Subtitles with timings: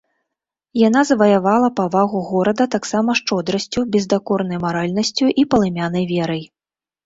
[0.87, 6.43] Яна заваявала павагу горада таксама шчодрасцю, бездакорнай маральнасцю і палымянай верай.